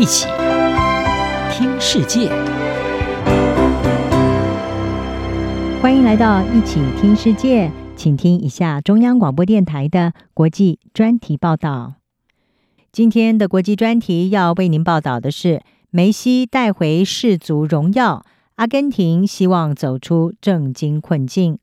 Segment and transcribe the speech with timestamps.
[0.00, 0.26] 一起
[1.52, 2.30] 听世界，
[5.82, 11.96] 欢迎来到一起听世界，请听一下中央广播电台的国际专题报道。
[12.90, 15.60] 今天的国际专题要为您报道的是：
[15.90, 18.24] 梅西带回世足荣耀，
[18.54, 21.58] 阿根廷希望走出政经困境。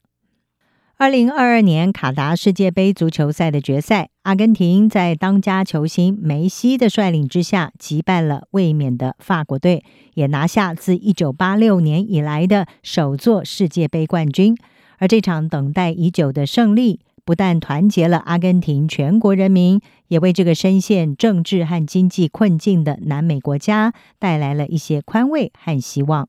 [1.00, 9.84] 二零二二年卡达世界杯足球赛的决赛，阿根廷在当家球星梅西的率领之下击败了卫冕的法国队，
[10.16, 14.58] 也拿下自一九八六年以来的首座世界杯冠军。
[14.98, 26.28] 而这场等待已久的胜利，不但团结了阿根廷全国人民，也为这个深陷政治和经济困境的南美国家带来了一些宽慰和希望。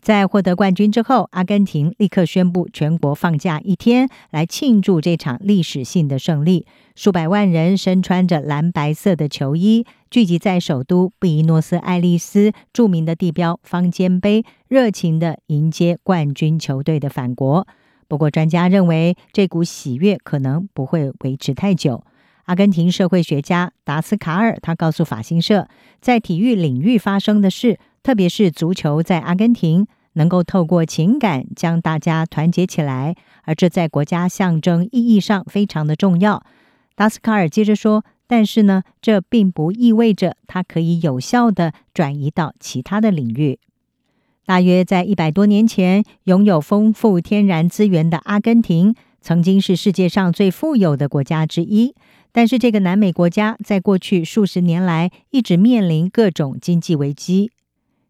[0.00, 6.64] 在获得冠军之后，阿根廷立刻宣布全国放假一天来庆祝这场历史性的胜利。
[6.94, 17.66] 数百万人身穿着蓝白色的球衣，聚集在首都布宜诺斯艾利斯著名的地标方尖碑，热情地迎接冠军球队的返国。
[18.06, 22.04] 不过，专家认为这股喜悦可能不会维持太久。
[22.44, 25.68] 阿根廷社会学家达斯卡尔他告诉法新社，
[26.00, 27.78] 在体育领域发生的事。
[28.08, 36.42] 特别是足球在阿根廷能够透过情感将大家团结起来，而这在国家象征意义上非常的重要。
[36.94, 43.58] 达斯卡尔接着说：“但是呢，这并不意味着它可以有效地转移到其他的领域。
[44.46, 51.94] 大约在一百多年前，拥有丰富天然资源的阿根廷曾经是世界上最富有的国家之一，
[52.32, 57.50] 但是这个南美国家在过去数十年来一直面临各种经济危机。”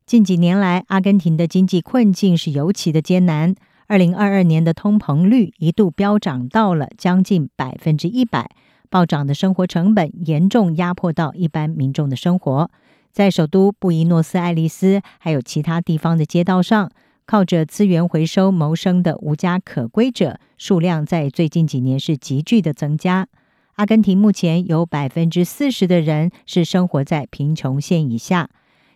[0.09, 3.55] 近几年来，阿根廷的经济困境是尤其的艰难。
[3.89, 8.49] 二零二二年的通膨率一度飙涨到了将近百分之一百，
[8.89, 12.71] 暴涨的生活成本严重压迫到一般民众的生活。
[13.13, 16.91] 在首都布宜诺斯艾利斯，还有其他地方的街道上，
[17.27, 23.29] 靠着资源回收谋生的无家可归者数量在最近几年是急剧的增加。
[23.75, 28.49] 阿根廷目前有百分之四十的人是生活在贫穷线以下。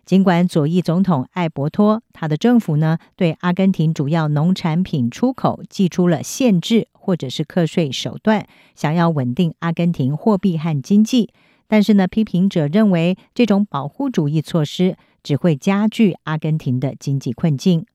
[0.05, 11.31] 尽管左翼总统艾伯托他的政府呢，对阿根廷主要农产品出口祭出了限制或者是课税手段，想要稳定阿根廷货币和经济，
[11.69, 17.87] 但是呢，批评者认为这种保护主义措施只会加剧阿根廷的经济困境。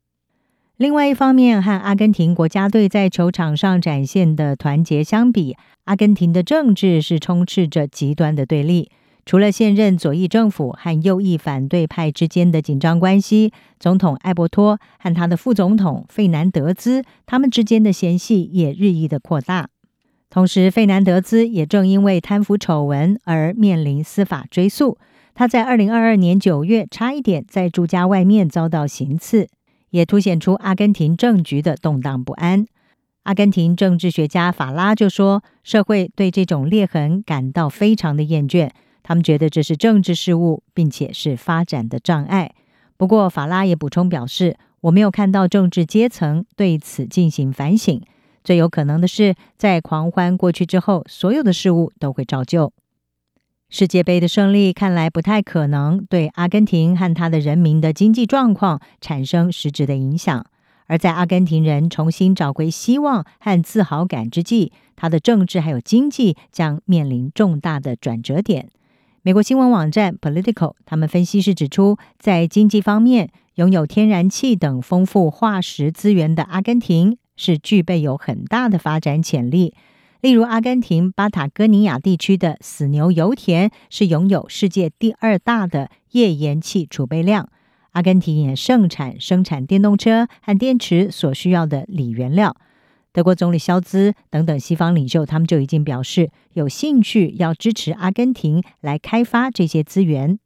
[0.78, 8.91] 另外一方面，和阿根廷国家队在球场上展现的团结相比，阿根廷的政治是充斥着极端的对立。
[9.27, 19.67] 除了现任左翼政府和右翼反对派之间的紧张关系，总统艾伯托和他的副总统费南德兹他们之间的嫌隙也日益的扩大。
[20.29, 24.97] 同时，费南德兹也正因为贪腐丑闻而面临司法追诉。
[25.35, 29.49] 他在二零二二年九月差一点在住家外面遭到行刺，
[29.89, 32.66] 也凸显出阿根廷政局的动荡不安。
[33.23, 38.69] 阿根廷政治学家法拉就说：“社会对这种裂痕感到非常的厌倦。”
[39.07, 42.51] 他们觉得这是政治事务，并且是发展的障碍。
[42.97, 48.01] 不过，法拉也补充表示，我没有看到政治阶层对此进行反省。
[48.44, 52.73] 最有可能的是，在狂欢过去之后，所有的事物都会照旧。
[53.69, 60.46] 世界杯的胜利看来不太可能对阿根廷和他的人民的经济状况产生实质的影响。
[60.88, 68.69] 而在阿根廷人重新找回希望和自豪感之际，他的政治还有经济将面临重大的转折点。
[69.27, 79.73] 美国新闻网站 Political，他们分析师指出，在经济方面，拥有天然气等丰富化石资源的阿根廷是具备有很大的发展潜力。
[80.21, 87.49] 例如，阿根廷巴塔哥尼亚地区的死牛油田是拥有世界第二大的页岩气储备量。
[87.91, 92.55] 阿根廷也盛产生产电动车和电池所需要的锂原料。
[93.17, 100.37] 德国总理肖兹等等西方领袖，他们就已经表示有兴趣要支持阿根廷来开发这些资源。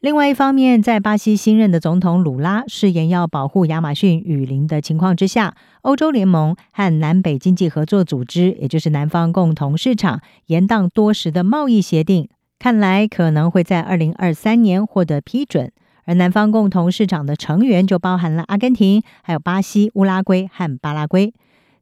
[0.00, 12.28] 另外一方面，在巴西新任的总统鲁拉誓言要保护亚马逊雨林的情况之下，欧洲联盟和南北经济合作组织，也就是南方共同市场延宕多时的贸易协定，
[12.58, 15.70] 看来可能会在二零二三年获得批准。
[16.04, 21.32] 而南方共同市场的成员就包含了阿根廷、还有巴西、乌拉圭和巴拉圭。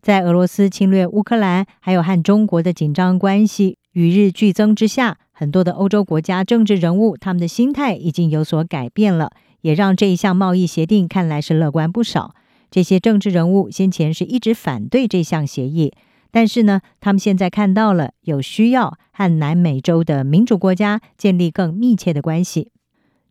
[0.05, 9.31] 在俄罗斯侵略乌克兰，还有和中国的紧张关系与日俱增之下，很多的欧洲国家政治人物他们的心态已经有所改变了，
[9.63, 12.35] 也让这一项贸易协定看来是乐观不少。
[12.71, 15.95] 这些政治人物先前是一直反对这项协议，
[16.31, 22.71] 但是呢，他们现在看到了有需要和南美洲的民主国家建立更密切的关系。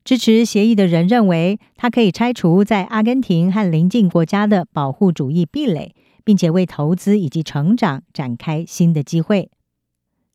[0.03, 5.93] 支持协议的人认为，它可以拆除在阿根廷和邻近国家的保护主义壁垒，
[6.23, 9.49] 并且为投资以及成长展开新的机会。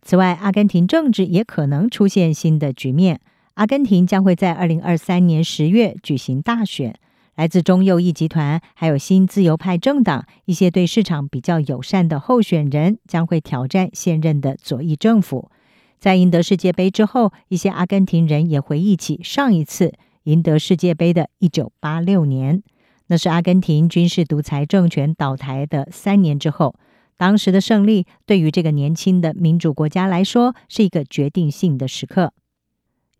[0.03, 3.21] 此外，阿根廷政治也可能出现新的局面。
[3.55, 6.95] 阿根廷将会在二零二三年十月举行大选，
[7.35, 15.51] 来自中右翼集团还有新自由派政党一些对市场比较友善的候选人将会挑战现任的左翼政府。
[15.99, 19.93] 在赢得世界杯之后，一些阿根廷人也回忆起上一次
[20.23, 22.63] 赢得世界杯的一九八六年，
[23.09, 26.75] 那是阿根廷军事独裁政权倒台的三年之后。
[27.17, 32.33] 当时的胜利对于这个年轻的民主国家来说是一个决定性的时刻。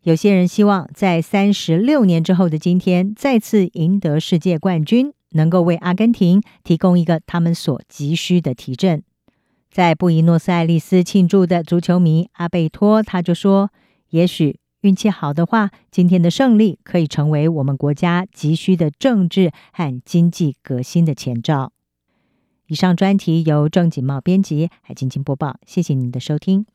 [0.03, 9.03] 有些人希望在三十六年之后的今天再次赢得世界冠军，能够为阿根廷提供一个他们所急需的提振。
[9.69, 13.71] 在布宜诺斯艾利斯庆祝的足球迷阿贝托，他就说
[14.11, 21.73] ：“也许运气好的话，今天的胜利可以成为我们国家急需的政治和经济革新的前兆。”
[22.69, 25.59] 以上专题由郑锦茂编辑，海静静播报。
[25.67, 26.67] 谢谢您的收听。